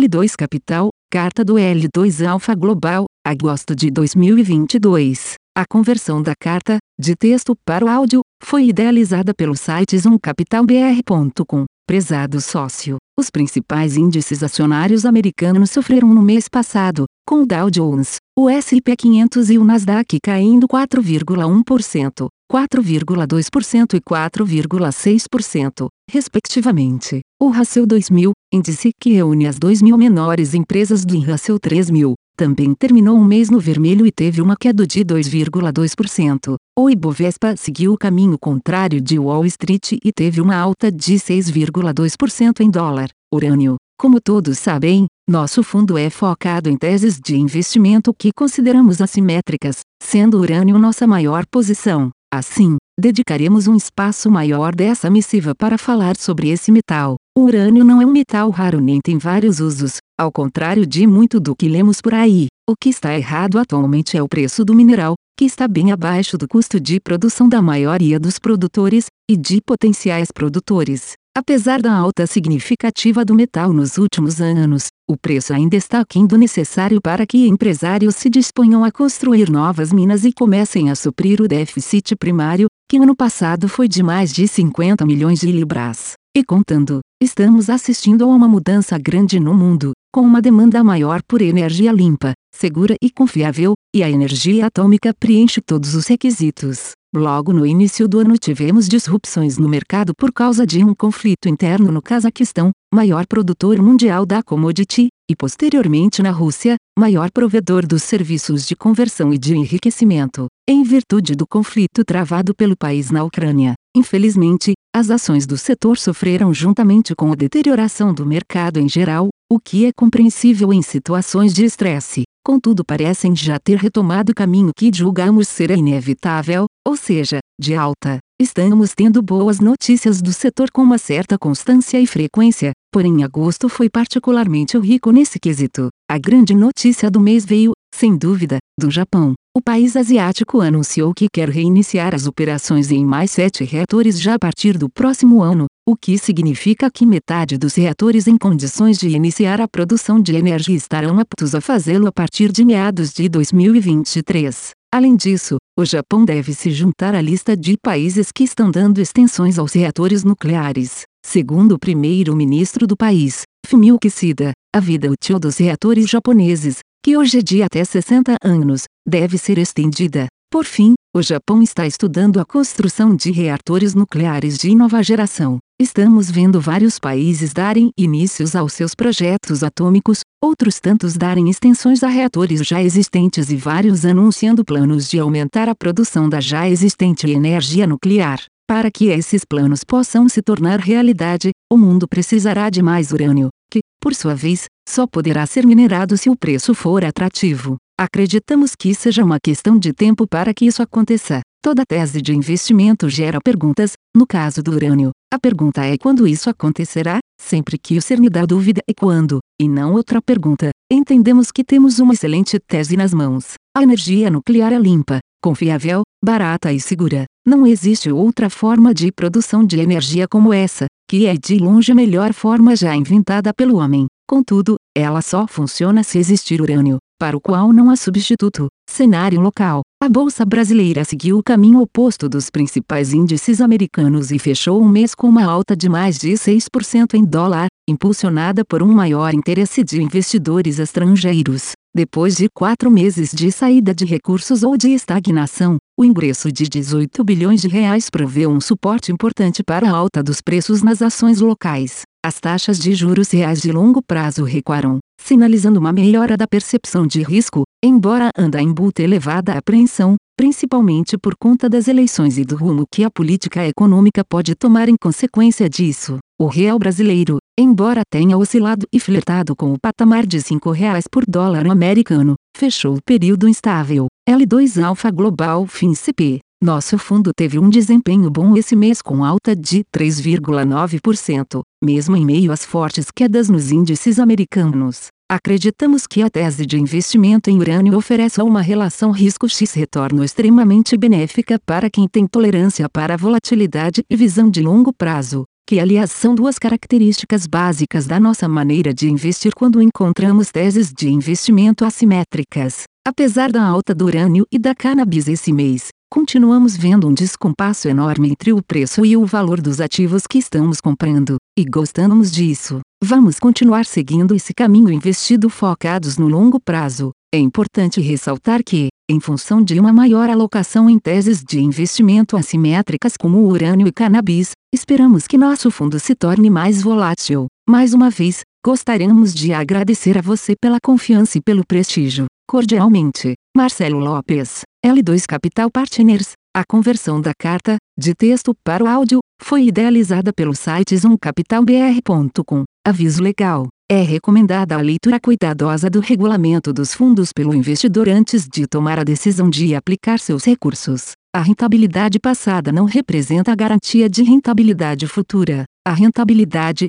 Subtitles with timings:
[0.00, 5.34] L2 Capital, carta do L2 Alpha Global, agosto de 2022.
[5.54, 11.66] A conversão da carta, de texto para o áudio, foi idealizada pelo site zoomcapitalbr.com.
[11.86, 18.16] Prezado sócio, os principais índices acionários americanos sofreram no mês passado, com o Dow Jones,
[18.38, 27.20] o S&P 500 e o Nasdaq caindo 4,1%, 4,2% e 4,6%, respectivamente.
[27.40, 33.16] O Russell 2000, índice que reúne as 2.000 menores empresas do Russell 3000, também terminou
[33.16, 36.56] um mês no vermelho e teve uma queda de 2,2%.
[36.76, 42.60] O Ibovespa seguiu o caminho contrário de Wall Street e teve uma alta de 6,2%
[42.60, 43.10] em dólar.
[43.32, 43.76] Urânio.
[43.96, 50.40] Como todos sabem, nosso fundo é focado em teses de investimento que consideramos assimétricas, sendo
[50.40, 52.10] urânio nossa maior posição.
[52.32, 57.16] Assim, dedicaremos um espaço maior dessa missiva para falar sobre esse metal.
[57.36, 61.40] O urânio não é um metal raro nem tem vários usos, ao contrário de muito
[61.40, 62.46] do que lemos por aí.
[62.68, 66.46] O que está errado atualmente é o preço do mineral, que está bem abaixo do
[66.46, 71.14] custo de produção da maioria dos produtores e de potenciais produtores.
[71.36, 76.36] Apesar da alta significativa do metal nos últimos anos, o preço ainda está aquém do
[76.36, 81.46] necessário para que empresários se disponham a construir novas minas e comecem a suprir o
[81.46, 86.14] déficit primário, que ano passado foi de mais de 50 milhões de libras.
[86.36, 91.40] E contando, estamos assistindo a uma mudança grande no mundo, com uma demanda maior por
[91.40, 96.92] energia limpa, segura e confiável, e a energia atômica preenche todos os requisitos.
[97.12, 101.90] Logo no início do ano tivemos disrupções no mercado por causa de um conflito interno
[101.90, 108.64] no Cazaquistão, maior produtor mundial da commodity, e posteriormente na Rússia, maior provedor dos serviços
[108.64, 113.74] de conversão e de enriquecimento, em virtude do conflito travado pelo país na Ucrânia.
[113.96, 119.58] Infelizmente, as ações do setor sofreram juntamente com a deterioração do mercado em geral, o
[119.58, 124.90] que é compreensível em situações de estresse contudo parecem já ter retomado o caminho que
[124.92, 128.18] julgamos ser inevitável, ou seja, de alta.
[128.40, 133.90] Estamos tendo boas notícias do setor com uma certa constância e frequência, porém agosto foi
[133.90, 135.88] particularmente rico nesse quesito.
[136.10, 139.34] A grande notícia do mês veio, sem dúvida, do Japão.
[139.54, 144.38] O país asiático anunciou que quer reiniciar as operações em mais sete reatores já a
[144.38, 149.60] partir do próximo ano, o que significa que metade dos reatores em condições de iniciar
[149.60, 154.70] a produção de energia estarão aptos a fazê-lo a partir de meados de 2023.
[154.92, 159.58] Além disso, o Japão deve se juntar à lista de países que estão dando extensões
[159.58, 161.02] aos reatores nucleares.
[161.24, 167.38] Segundo o primeiro-ministro do país, Fumio Kishida, a vida útil dos reatores japoneses, que hoje
[167.38, 170.26] é de até 60 anos, deve ser estendida.
[170.52, 175.58] Por fim, o Japão está estudando a construção de reatores nucleares de nova geração.
[175.80, 182.08] Estamos vendo vários países darem inícios aos seus projetos atômicos, outros tantos darem extensões a
[182.08, 187.86] reatores já existentes e vários anunciando planos de aumentar a produção da já existente energia
[187.86, 188.40] nuclear.
[188.66, 193.78] Para que esses planos possam se tornar realidade, o mundo precisará de mais urânio, que,
[194.00, 197.76] por sua vez, só poderá ser minerado se o preço for atrativo.
[198.02, 201.42] Acreditamos que seja uma questão de tempo para que isso aconteça.
[201.62, 206.48] Toda tese de investimento gera perguntas, no caso do urânio, a pergunta é quando isso
[206.48, 210.70] acontecerá, sempre que o cerne da dúvida é quando, e não outra pergunta.
[210.90, 213.52] Entendemos que temos uma excelente tese nas mãos.
[213.76, 217.26] A energia nuclear é limpa, confiável, barata e segura.
[217.46, 221.94] Não existe outra forma de produção de energia como essa, que é de longe a
[221.94, 224.06] melhor forma já inventada pelo homem.
[224.26, 228.68] Contudo, ela só funciona se existir urânio para o qual não há substituto.
[228.88, 234.82] Cenário local: a bolsa brasileira seguiu o caminho oposto dos principais índices americanos e fechou
[234.82, 239.34] um mês com uma alta de mais de 6% em dólar, impulsionada por um maior
[239.34, 241.72] interesse de investidores estrangeiros.
[241.94, 247.22] Depois de quatro meses de saída de recursos ou de estagnação, o ingresso de 18
[247.22, 252.02] bilhões de reais proveu um suporte importante para a alta dos preços nas ações locais.
[252.22, 257.22] As taxas de juros reais de longo prazo recuaram, sinalizando uma melhora da percepção de
[257.22, 262.84] risco, embora anda em bulta elevada apreensão, principalmente por conta das eleições e do rumo
[262.92, 266.18] que a política econômica pode tomar em consequência disso.
[266.38, 271.24] O real brasileiro, embora tenha oscilado e flertado com o patamar de R$ 5,00 por
[271.26, 274.08] dólar americano, fechou o período instável.
[274.28, 279.82] L2 Alpha Global FinCP nosso fundo teve um desempenho bom esse mês com alta de
[279.96, 285.06] 3,9%, mesmo em meio às fortes quedas nos índices americanos.
[285.30, 291.88] Acreditamos que a tese de investimento em urânio oferece uma relação risco-x-retorno extremamente benéfica para
[291.88, 297.46] quem tem tolerância para volatilidade e visão de longo prazo que aliás são duas características
[297.46, 302.82] básicas da nossa maneira de investir quando encontramos teses de investimento assimétricas.
[303.06, 308.32] Apesar da alta do urânio e da cannabis esse mês, continuamos vendo um descompasso enorme
[308.32, 312.80] entre o preço e o valor dos ativos que estamos comprando, e gostamos disso.
[313.02, 317.12] Vamos continuar seguindo esse caminho investido focados no longo prazo.
[317.32, 323.16] É importante ressaltar que, em função de uma maior alocação em teses de investimento assimétricas
[323.16, 327.46] como urânio e cannabis, esperamos que nosso fundo se torne mais volátil.
[327.68, 332.26] Mais uma vez, gostaríamos de agradecer a você pela confiança e pelo prestígio.
[332.48, 336.32] Cordialmente, Marcelo Lopes, L2 Capital Partners.
[336.56, 342.64] A conversão da carta, de texto para o áudio, foi idealizada pelo site zoomcapitalbr.com.
[342.84, 343.68] Aviso legal.
[343.90, 349.04] É recomendada a leitura cuidadosa do regulamento dos fundos pelo investidor antes de tomar a
[349.04, 351.12] decisão de aplicar seus recursos.
[351.34, 355.64] A rentabilidade passada não representa a garantia de rentabilidade futura.
[355.86, 356.88] A rentabilidade,